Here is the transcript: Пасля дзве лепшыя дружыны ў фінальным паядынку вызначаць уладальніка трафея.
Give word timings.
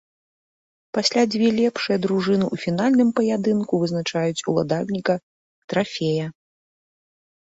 Пасля 0.97 1.23
дзве 1.33 1.49
лепшыя 1.57 1.97
дружыны 2.05 2.45
ў 2.53 2.63
фінальным 2.63 3.09
паядынку 3.19 3.73
вызначаць 3.83 4.43
уладальніка 4.55 5.15
трафея. 5.75 6.25